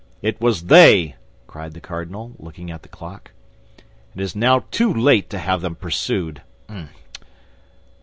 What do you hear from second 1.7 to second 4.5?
the cardinal, looking at the clock; "and